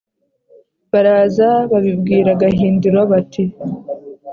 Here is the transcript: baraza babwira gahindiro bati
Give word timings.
baraza 0.91 1.49
babwira 1.71 2.29
gahindiro 2.41 3.01
bati 3.11 3.43